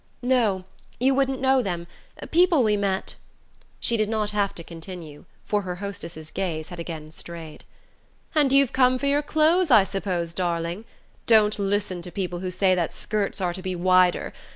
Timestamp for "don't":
11.27-11.59